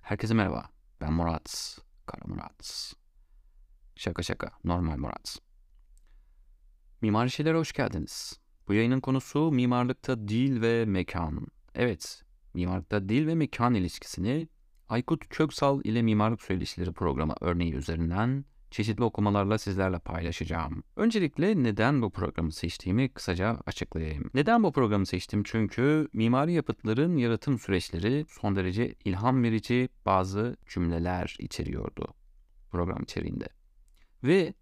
[0.00, 0.68] Herkese merhaba.
[1.00, 1.78] Ben Murat.
[2.06, 2.92] Kara Murat.
[3.96, 4.50] Şaka şaka.
[4.64, 5.38] Normal Murat.
[7.00, 8.40] Mimari Şeyler'e hoş geldiniz.
[8.68, 11.46] Bu yayının konusu mimarlıkta dil ve mekan.
[11.74, 12.22] Evet,
[12.54, 14.48] mimarlıkta dil ve mekan ilişkisini
[14.88, 20.82] Aykut Köksal ile Mimarlık Söyleşileri programı örneği üzerinden çeşitli okumalarla sizlerle paylaşacağım.
[20.96, 24.30] Öncelikle neden bu programı seçtiğimi kısaca açıklayayım.
[24.34, 25.42] Neden bu programı seçtim?
[25.42, 32.14] Çünkü mimari yapıtların yaratım süreçleri son derece ilham verici bazı cümleler içeriyordu
[32.70, 33.48] program içeriğinde.
[34.24, 34.54] Ve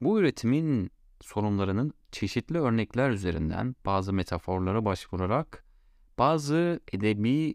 [0.00, 5.64] bu üretimin sorunlarının çeşitli örnekler üzerinden bazı metaforlara başvurarak
[6.18, 7.54] bazı edebi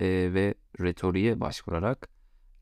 [0.00, 2.08] e, ve retoriğe başvurarak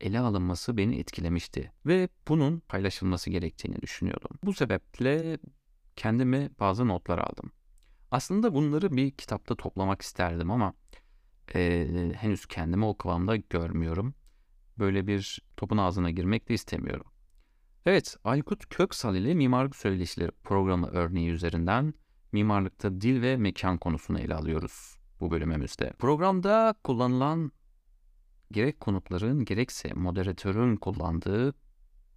[0.01, 4.37] ele alınması beni etkilemişti ve bunun paylaşılması gerektiğini düşünüyordum.
[4.43, 5.37] Bu sebeple
[5.95, 7.51] kendime bazı notlar aldım.
[8.11, 10.73] Aslında bunları bir kitapta toplamak isterdim ama
[11.55, 14.13] e, henüz kendimi o kıvamda görmüyorum.
[14.79, 17.05] Böyle bir topun ağzına girmek de istemiyorum.
[17.85, 21.93] Evet, Aykut Köksal ile Mimarlık Söyleşileri programı örneği üzerinden
[22.31, 25.93] mimarlıkta dil ve mekan konusunu ele alıyoruz bu bölümümüzde.
[25.99, 27.51] Programda kullanılan
[28.51, 31.53] gerek konukların gerekse moderatörün kullandığı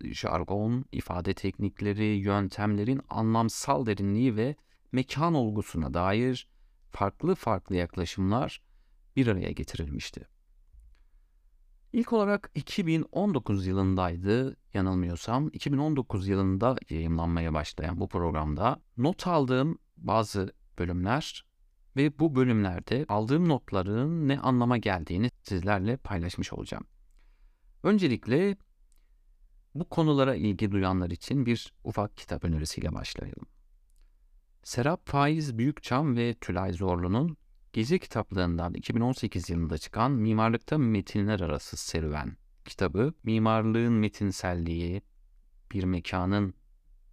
[0.04, 4.56] jargon, ifade teknikleri, yöntemlerin anlamsal derinliği ve
[4.92, 6.48] mekan olgusuna dair
[6.90, 8.62] farklı farklı yaklaşımlar
[9.16, 10.28] bir araya getirilmişti.
[11.92, 15.50] İlk olarak 2019 yılındaydı yanılmıyorsam.
[15.52, 21.44] 2019 yılında yayınlanmaya başlayan bu programda not aldığım bazı bölümler
[21.96, 26.84] ve bu bölümlerde aldığım notların ne anlama geldiğini sizlerle paylaşmış olacağım.
[27.82, 28.56] Öncelikle
[29.74, 33.46] bu konulara ilgi duyanlar için bir ufak kitap önerisiyle başlayalım.
[34.62, 37.36] Serap Faiz Büyükçam ve Tülay Zorlu'nun
[37.74, 45.02] Gece kitaplığından 2018 yılında çıkan Mimarlıkta Metinler Arası Serüven kitabı, mimarlığın metinselliği,
[45.72, 46.54] bir mekanın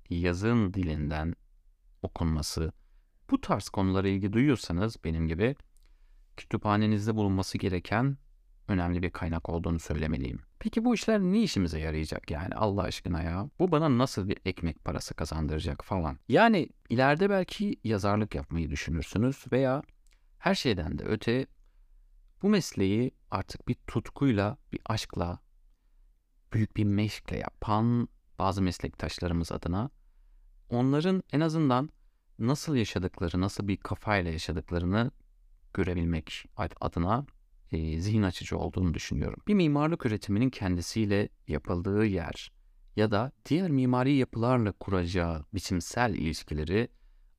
[0.09, 1.35] yazın dilinden
[2.01, 2.73] okunması,
[3.31, 5.55] bu tarz konulara ilgi duyuyorsanız benim gibi
[6.37, 8.17] kütüphanenizde bulunması gereken
[8.67, 10.41] önemli bir kaynak olduğunu söylemeliyim.
[10.59, 13.49] Peki bu işler ne işimize yarayacak yani Allah aşkına ya?
[13.59, 16.19] Bu bana nasıl bir ekmek parası kazandıracak falan.
[16.29, 19.81] Yani ileride belki yazarlık yapmayı düşünürsünüz veya
[20.39, 21.47] her şeyden de öte
[22.41, 25.39] bu mesleği artık bir tutkuyla, bir aşkla,
[26.53, 28.07] büyük bir meşkle yapan
[28.39, 29.89] bazı meslektaşlarımız adına
[30.69, 31.89] onların en azından
[32.47, 35.11] nasıl yaşadıkları, nasıl bir kafayla yaşadıklarını
[35.73, 36.45] görebilmek
[36.81, 37.25] adına
[37.71, 39.43] e, zihin açıcı olduğunu düşünüyorum.
[39.47, 42.51] Bir mimarlık üretiminin kendisiyle yapıldığı yer
[42.95, 46.89] ya da diğer mimari yapılarla kuracağı biçimsel ilişkileri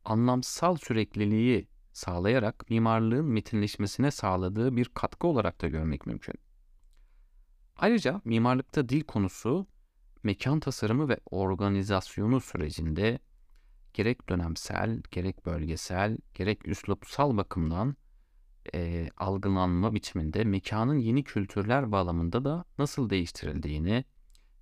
[0.04, 6.34] anlamsal sürekliliği sağlayarak mimarlığın metinleşmesine sağladığı bir katkı olarak da görmek mümkün.
[7.76, 9.66] Ayrıca mimarlıkta dil konusu
[10.22, 13.18] mekan tasarımı ve organizasyonu sürecinde
[13.94, 17.96] gerek dönemsel, gerek bölgesel, gerek üslupsal bakımdan
[18.74, 24.04] e, algılanma biçiminde mekanın yeni kültürler bağlamında da nasıl değiştirildiğini,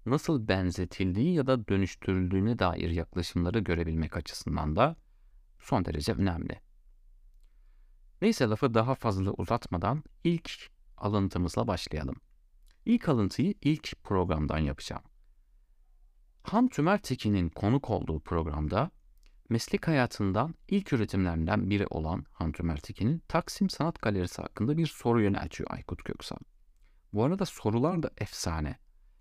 [0.06, 4.96] nasıl benzetildiği ya da dönüştürüldüğüne dair yaklaşımları görebilmek açısından da
[5.60, 6.60] son derece önemli.
[8.22, 12.16] Neyse lafı daha fazla uzatmadan ilk alıntımızla başlayalım.
[12.84, 15.02] İlk alıntıyı ilk programdan yapacağım.
[16.42, 18.90] Han Tümer Tekin'in konuk olduğu programda
[19.50, 25.22] meslek hayatından ilk üretimlerinden biri olan Han Tümer Tekin'in Taksim Sanat Galerisi hakkında bir soru
[25.22, 26.38] yöneltiyor Aykut Köksal.
[27.12, 28.78] Bu arada sorular da efsane.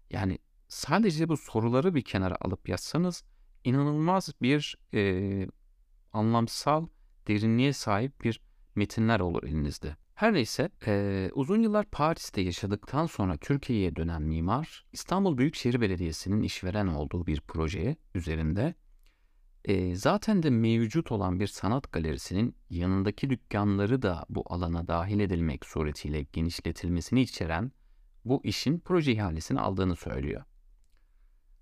[0.09, 3.23] Yani sadece bu soruları bir kenara alıp yazsanız
[3.63, 5.47] inanılmaz bir e,
[6.13, 6.87] anlamsal
[7.27, 8.41] derinliğe sahip bir
[8.75, 9.95] metinler olur elinizde.
[10.15, 16.87] Her neyse e, uzun yıllar Paris'te yaşadıktan sonra Türkiye'ye dönen mimar İstanbul Büyükşehir Belediyesi'nin işveren
[16.87, 18.75] olduğu bir projeye üzerinde
[19.69, 25.65] e, zaten de mevcut olan bir sanat galerisinin yanındaki dükkanları da bu alana dahil edilmek
[25.65, 27.71] suretiyle genişletilmesini içeren
[28.25, 30.43] bu işin proje ihalesini aldığını söylüyor.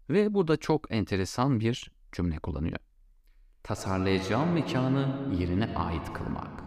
[0.09, 2.77] Ve burada çok enteresan bir cümle kullanıyor.
[3.63, 6.63] Tasarlayacağım mekanı yerine ait kılmak.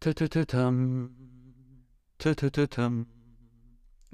[0.00, 0.14] Tı.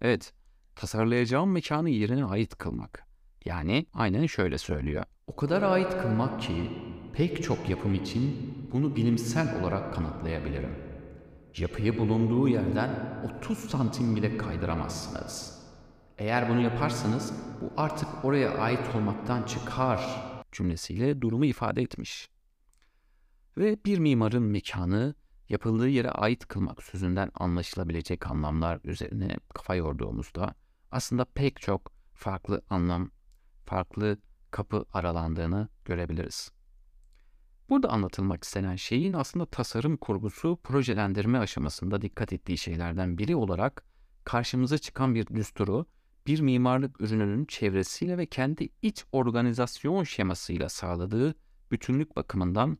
[0.00, 0.32] Evet,
[0.76, 3.06] tasarlayacağım mekanı yerine ait kılmak.
[3.44, 5.04] Yani aynen şöyle söylüyor.
[5.26, 6.70] O kadar ait kılmak ki
[7.12, 10.74] pek çok yapım için bunu bilimsel olarak kanıtlayabilirim.
[11.56, 15.62] Yapıyı bulunduğu yerden 30 santim bile kaydıramazsınız.
[16.18, 20.00] Eğer bunu yaparsanız bu artık oraya ait olmaktan çıkar
[20.52, 22.28] cümlesiyle durumu ifade etmiş.
[23.56, 25.14] Ve bir mimarın mekanı
[25.48, 30.54] yapıldığı yere ait kılmak sözünden anlaşılabilecek anlamlar üzerine kafa yorduğumuzda
[30.90, 33.10] aslında pek çok farklı anlam,
[33.66, 34.18] farklı
[34.52, 36.52] kapı aralandığını görebiliriz.
[37.68, 43.84] Burada anlatılmak istenen şeyin aslında tasarım kurgusu projelendirme aşamasında dikkat ettiği şeylerden biri olarak
[44.24, 45.86] karşımıza çıkan bir düsturu
[46.26, 51.34] bir mimarlık ürününün çevresiyle ve kendi iç organizasyon şemasıyla sağladığı
[51.70, 52.78] bütünlük bakımından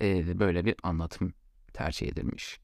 [0.00, 1.34] e, böyle bir anlatım
[1.72, 2.60] tercih edilmiş.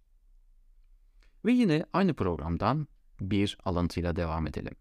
[1.44, 2.88] Ve yine aynı programdan
[3.20, 4.74] bir alıntıyla devam edelim.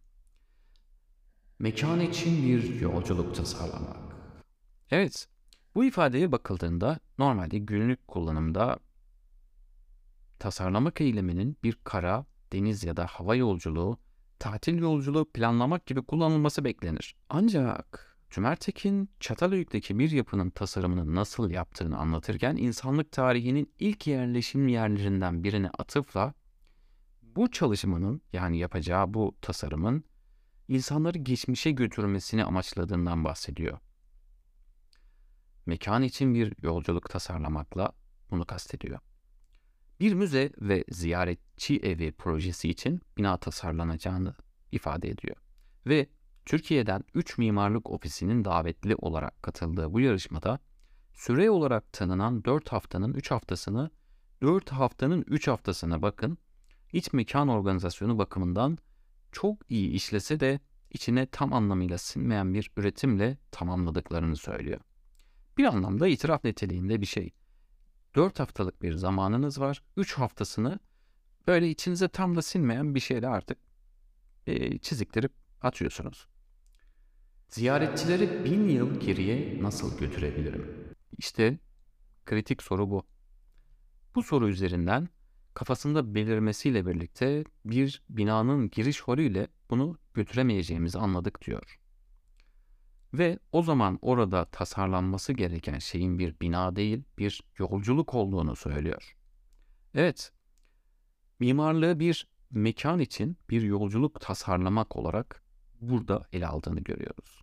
[1.59, 3.98] Mekan için bir yolculuk tasarlamak.
[4.92, 5.27] Evet,
[5.75, 8.80] bu ifadeye bakıldığında normalde günlük kullanımda
[10.39, 13.98] tasarlamak eyleminin bir kara, deniz ya da hava yolculuğu,
[14.39, 17.15] tatil yolculuğu planlamak gibi kullanılması beklenir.
[17.30, 25.69] Ancak Cümertekin Çatalhöyük'teki bir yapının tasarımını nasıl yaptığını anlatırken insanlık tarihinin ilk yerleşim yerlerinden birine
[25.69, 26.33] atıfla
[27.21, 30.04] bu çalışmanın yani yapacağı bu tasarımın
[30.67, 33.79] insanları geçmişe götürmesini amaçladığından bahsediyor.
[35.65, 37.91] Mekan için bir yolculuk tasarlamakla
[38.31, 38.99] bunu kastediyor.
[39.99, 44.35] Bir müze ve ziyaretçi evi projesi için bina tasarlanacağını
[44.71, 45.35] ifade ediyor.
[45.87, 46.07] Ve
[46.45, 50.59] Türkiye'den 3 mimarlık ofisinin davetli olarak katıldığı bu yarışmada
[51.13, 53.91] süre olarak tanınan 4 haftanın 3 haftasını
[54.41, 56.37] 4 haftanın 3 haftasına bakın
[56.93, 58.77] iç mekan organizasyonu bakımından
[59.31, 60.59] çok iyi işlese de
[60.91, 64.79] içine tam anlamıyla sinmeyen bir üretimle tamamladıklarını söylüyor.
[65.57, 67.33] Bir anlamda itiraf niteliğinde bir şey.
[68.15, 69.83] 4 haftalık bir zamanınız var.
[69.97, 70.79] 3 haftasını
[71.47, 73.57] böyle içinize tam da sinmeyen bir şeyle artık
[74.47, 75.31] e, çiziktirip
[75.62, 76.27] atıyorsunuz.
[77.50, 80.94] Ziyaretçileri bin yıl geriye nasıl götürebilirim?
[81.18, 81.59] İşte
[82.25, 83.03] kritik soru bu.
[84.15, 85.09] Bu soru üzerinden
[85.57, 91.80] kafasında belirmesiyle birlikte bir binanın giriş holüyle bunu götüremeyeceğimizi anladık diyor.
[93.13, 99.18] Ve o zaman orada tasarlanması gereken şeyin bir bina değil, bir yolculuk olduğunu söylüyor.
[99.94, 100.31] Evet,
[101.39, 105.44] mimarlığı bir mekan için bir yolculuk tasarlamak olarak
[105.81, 107.42] burada ele aldığını görüyoruz.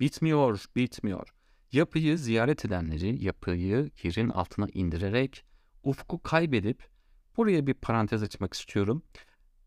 [0.00, 1.34] Bitmiyor, bitmiyor.
[1.72, 5.44] Yapıyı ziyaret edenleri yapıyı yerin altına indirerek
[5.82, 6.91] ufku kaybedip
[7.36, 9.02] buraya bir parantez açmak istiyorum.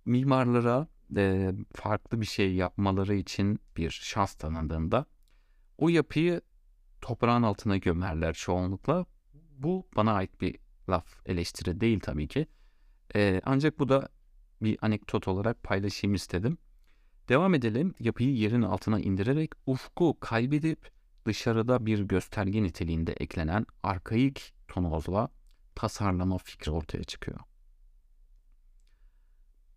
[0.06, 5.06] Mimarlara e, farklı bir şey yapmaları için bir şans tanındığında
[5.78, 6.42] o yapıyı
[7.02, 9.06] toprağın altına gömerler çoğunlukla.
[9.58, 10.56] Bu bana ait bir
[10.90, 12.48] laf eleştiri değil tabii ki.
[13.16, 14.10] E, ancak bu da
[14.62, 16.58] bir anekdot olarak paylaşayım istedim.
[17.30, 17.94] Devam edelim.
[18.00, 20.92] Yapıyı yerin altına indirerek ufku kaybedip
[21.26, 25.30] dışarıda bir gösterge niteliğinde eklenen arkaik tonozla
[25.76, 27.40] tasarlama fikri ortaya çıkıyor.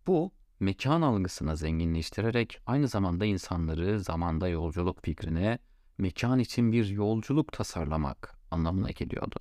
[0.09, 5.59] Bu mekan algısını zenginleştirerek aynı zamanda insanları zamanda yolculuk fikrine
[5.99, 9.39] mekan için bir yolculuk tasarlamak anlamına geliyordu.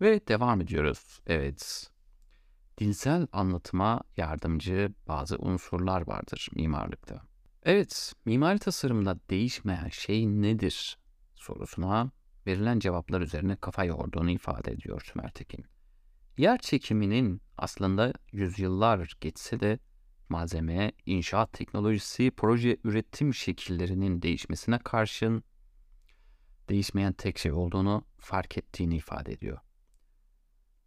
[0.00, 1.20] Ve devam ediyoruz.
[1.26, 1.90] Evet,
[2.78, 7.22] dinsel anlatıma yardımcı bazı unsurlar vardır mimarlıkta.
[7.62, 10.98] Evet, mimari tasarımda değişmeyen şey nedir
[11.34, 12.10] sorusuna
[12.46, 15.75] verilen cevaplar üzerine kafa yorduğunu ifade ediyor Sümer Tekin.
[16.36, 19.78] Yer çekiminin aslında yüzyıllar geçse de
[20.28, 25.44] malzeme, inşaat teknolojisi, proje üretim şekillerinin değişmesine karşın
[26.68, 29.58] değişmeyen tek şey olduğunu fark ettiğini ifade ediyor.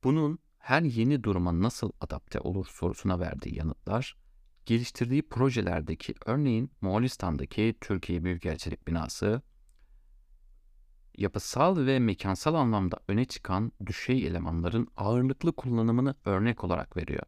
[0.04, 4.18] Bunun her yeni duruma nasıl adapte olur sorusuna verdiği yanıtlar,
[4.66, 9.42] geliştirdiği projelerdeki örneğin Moğolistan'daki Türkiye Büyükelçilik binası,
[11.20, 17.24] yapısal ve mekansal anlamda öne çıkan düşey elemanların ağırlıklı kullanımını örnek olarak veriyor.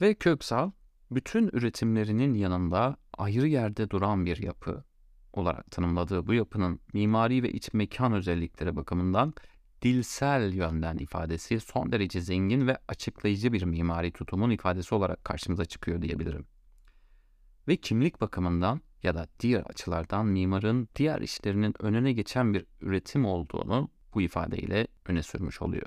[0.00, 0.70] Ve Köksal,
[1.10, 4.84] bütün üretimlerinin yanında ayrı yerde duran bir yapı
[5.32, 9.34] olarak tanımladığı bu yapının mimari ve iç mekan özellikleri bakımından
[9.82, 16.02] dilsel yönden ifadesi son derece zengin ve açıklayıcı bir mimari tutumun ifadesi olarak karşımıza çıkıyor
[16.02, 16.46] diyebilirim.
[17.68, 23.90] Ve kimlik bakımından ya da diğer açılardan mimarın diğer işlerinin önüne geçen bir üretim olduğunu
[24.14, 25.86] bu ifadeyle öne sürmüş oluyor.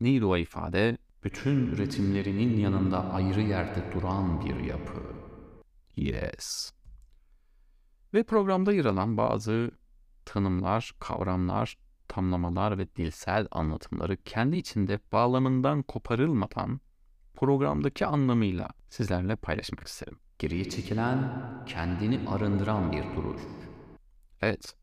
[0.00, 0.98] Neydi o ifade?
[1.24, 5.02] Bütün üretimlerinin yanında ayrı yerde duran bir yapı.
[5.96, 6.72] Yes.
[8.14, 9.70] Ve programda yer alan bazı
[10.24, 11.76] tanımlar, kavramlar
[12.08, 16.80] tamlamalar ve dilsel anlatımları kendi içinde bağlamından koparılmadan
[17.34, 20.18] programdaki anlamıyla sizlerle paylaşmak isterim.
[20.40, 23.42] Geriye çekilen, kendini arındıran bir duruş.
[24.40, 24.74] Evet,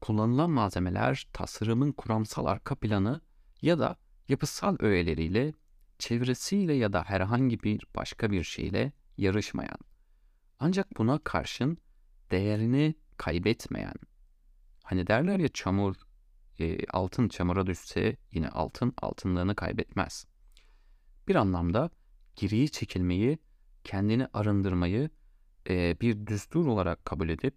[0.00, 3.20] kullanılan malzemeler tasarımın kuramsal arka planı
[3.62, 3.96] ya da
[4.28, 5.52] yapısal öğeleriyle
[5.98, 9.78] çevresiyle ya da herhangi bir başka bir şeyle yarışmayan
[10.60, 11.78] ancak buna karşın
[12.30, 13.96] değerini kaybetmeyen
[14.82, 15.94] hani derler ya çamur
[16.60, 20.26] e, altın çamura düşse yine altın altınlığını kaybetmez.
[21.28, 21.90] Bir anlamda
[22.36, 23.38] geriye çekilmeyi,
[23.88, 25.10] kendini arındırmayı
[25.68, 27.54] e, bir düstur olarak kabul edip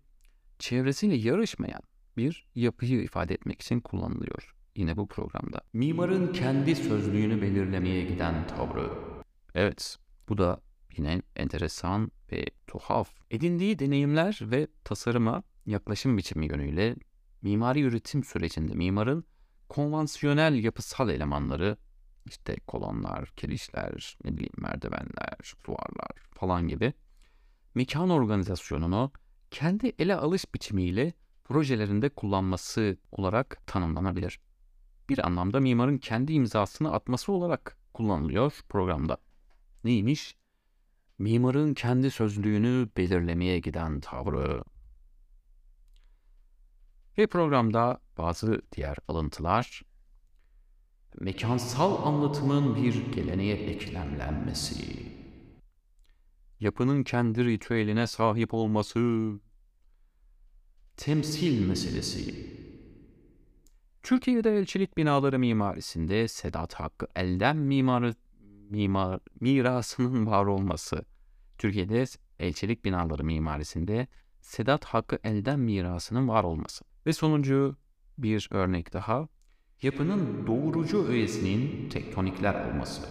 [0.59, 1.81] çevresiyle yarışmayan
[2.17, 5.61] bir yapıyı ifade etmek için kullanılıyor yine bu programda.
[5.73, 8.89] Mimarın kendi sözlüğünü belirlemeye giden tavrı.
[9.55, 9.97] Evet,
[10.29, 10.61] bu da
[10.97, 13.13] yine enteresan ve tuhaf.
[13.31, 16.95] Edindiği deneyimler ve tasarıma yaklaşım biçimi yönüyle
[17.41, 19.25] mimari üretim sürecinde mimarın
[19.69, 21.77] konvansiyonel yapısal elemanları
[22.25, 26.93] işte kolonlar, kirişler, ne bileyim merdivenler, duvarlar falan gibi
[27.75, 29.11] mekan organizasyonunu
[29.51, 31.13] kendi ele alış biçimiyle
[31.43, 34.39] projelerinde kullanması olarak tanımlanabilir.
[35.09, 39.17] Bir anlamda mimarın kendi imzasını atması olarak kullanılıyor programda.
[39.83, 40.37] Neymiş?
[41.19, 44.63] Mimarın kendi sözlüğünü belirlemeye giden tavrı.
[47.17, 49.81] Ve programda bazı diğer alıntılar,
[51.19, 55.05] mekansal anlatımın bir geleneğe eklemlenmesi,
[56.59, 59.31] yapının kendi ritüeline sahip olması,
[60.97, 62.51] temsil meselesi.
[64.03, 68.15] Türkiye'de elçilik binaları mimarisinde Sedat Hakkı Elden mimarı
[68.69, 71.05] mimar mirasının var olması.
[71.57, 72.05] Türkiye'de
[72.39, 74.07] elçilik binaları mimarisinde
[74.41, 76.85] Sedat Hakkı Elden mirasının var olması.
[77.05, 77.75] Ve sonuncu
[78.17, 79.27] bir örnek daha.
[79.81, 83.01] Yapının doğurucu öğesinin tektonikler olması.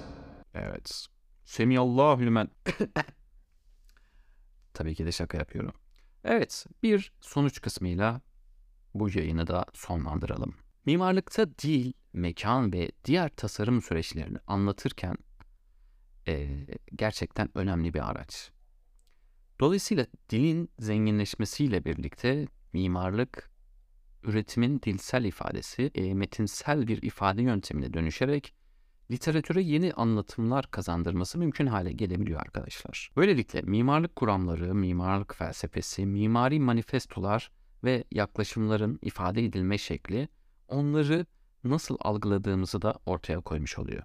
[0.54, 1.06] Evet.
[1.44, 2.48] Semiyallahu lümen.
[4.74, 5.72] Tabii ki de şaka yapıyorum.
[6.24, 8.20] Evet, bir sonuç kısmıyla
[8.94, 10.54] bu yayını da sonlandıralım.
[10.86, 15.16] Mimarlıkta dil, mekan ve diğer tasarım süreçlerini anlatırken
[16.28, 18.50] e, gerçekten önemli bir araç.
[19.60, 23.49] Dolayısıyla dilin zenginleşmesiyle birlikte mimarlık
[24.22, 28.54] üretimin dilsel ifadesi e, metinsel bir ifade yöntemine dönüşerek
[29.10, 33.10] literatüre yeni anlatımlar kazandırması mümkün hale gelebiliyor arkadaşlar.
[33.16, 37.50] Böylelikle mimarlık kuramları, mimarlık felsefesi, mimari manifestolar
[37.84, 40.28] ve yaklaşımların ifade edilme şekli
[40.68, 41.26] onları
[41.64, 44.02] nasıl algıladığımızı da ortaya koymuş oluyor.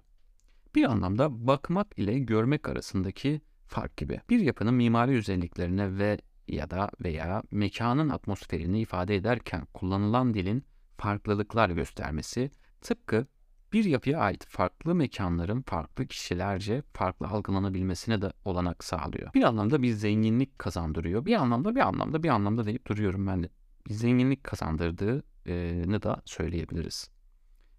[0.74, 4.20] Bir anlamda bakmak ile görmek arasındaki fark gibi.
[4.30, 6.18] Bir yapının mimari özelliklerine ve
[6.48, 10.64] ya da veya mekanın atmosferini ifade ederken kullanılan dilin
[10.98, 12.50] farklılıklar göstermesi
[12.80, 13.26] tıpkı
[13.72, 19.34] bir yapıya ait farklı mekanların farklı kişilerce farklı algılanabilmesine de olanak sağlıyor.
[19.34, 21.24] Bir anlamda bir zenginlik kazandırıyor.
[21.24, 23.48] Bir anlamda bir anlamda bir anlamda deyip duruyorum ben de.
[23.88, 27.10] Bir zenginlik kazandırdığını da söyleyebiliriz.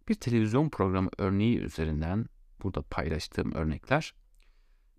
[0.08, 2.26] Bir televizyon programı örneği üzerinden
[2.64, 4.14] burada paylaştığım örnekler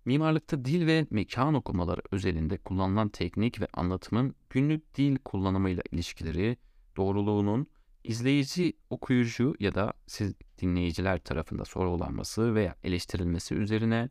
[0.05, 6.57] mimarlıkta dil ve mekan okumaları özelinde kullanılan teknik ve anlatımın günlük dil kullanımıyla ilişkileri,
[6.97, 7.67] doğruluğunun
[8.03, 14.09] izleyici, okuyucu ya da siz dinleyiciler tarafında sorgulanması veya eleştirilmesi üzerine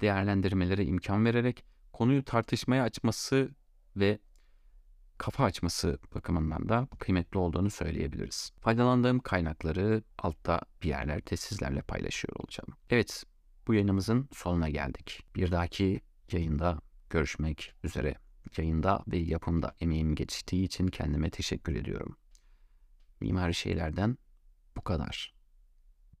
[0.00, 3.50] değerlendirmelere imkan vererek konuyu tartışmaya açması
[3.96, 4.18] ve
[5.18, 8.52] kafa açması bakımından da kıymetli olduğunu söyleyebiliriz.
[8.60, 12.68] Faydalandığım kaynakları altta bir yerlerde sizlerle paylaşıyor olacağım.
[12.90, 13.24] Evet,
[13.70, 15.20] bu yayınımızın sonuna geldik.
[15.36, 16.00] Bir dahaki
[16.32, 16.78] yayında
[17.10, 18.14] görüşmek üzere.
[18.56, 22.16] Yayında ve yapımda emeğim geçtiği için kendime teşekkür ediyorum.
[23.20, 24.18] Mimari şeylerden
[24.76, 25.39] bu kadar.